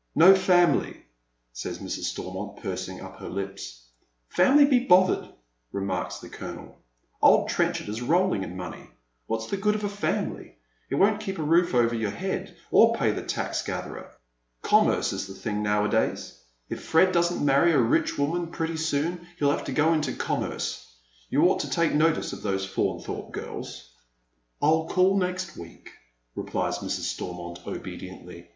"No 0.24 0.34
family," 0.34 1.02
says 1.52 1.80
Mrs. 1.80 2.04
Stormont, 2.04 2.62
pursing 2.62 3.02
up 3.02 3.18
her 3.18 3.28
lips." 3.28 3.84
Family 4.30 4.64
be 4.64 4.78
bothered!" 4.78 5.28
remarks 5.70 6.16
the 6.18 6.30
colonel." 6.30 6.78
Old 7.22 7.50
Trenchard 7.50 7.86
is 7.90 8.00
rolling 8.00 8.42
in 8.42 8.56
money. 8.56 8.88
What's 9.26 9.48
the 9.48 9.58
good 9.58 9.74
of 9.74 9.92
family? 9.92 10.56
It 10.88 10.94
won't 10.94 11.20
keep 11.20 11.38
a 11.38 11.42
roof 11.42 11.74
over 11.74 11.94
your 11.94 12.10
head, 12.12 12.56
or 12.70 12.96
pay 12.96 13.10
the 13.10 13.22
tax 13.22 13.60
gatherer. 13.60 14.12
Commerce 14.62 15.12
is 15.12 15.26
the 15.26 15.34
thing 15.34 15.62
now 15.62 15.84
a 15.84 15.90
days. 15.90 16.40
If 16.70 16.82
Fred 16.82 17.12
doesn't 17.12 17.44
marry 17.44 17.72
a 17.72 17.78
rich 17.78 18.16
woman 18.16 18.46
pretty 18.46 18.78
Boon 18.90 19.26
he'll 19.38 19.50
have 19.50 19.64
to 19.64 19.72
go 19.72 19.92
into 19.92 20.14
commerce. 20.14 20.90
You 21.28 21.42
ought 21.50 21.60
to 21.60 21.68
take 21.70 21.92
notice 21.92 22.32
of 22.32 22.40
those 22.40 22.64
Faunthorpe 22.66 23.30
girls."" 23.30 23.90
I'll 24.62 24.88
call 24.88 25.18
next 25.18 25.54
week," 25.54 25.90
rephes 26.34 26.78
Mrs. 26.78 27.00
Stormont, 27.12 27.66
obediently. 27.66 28.48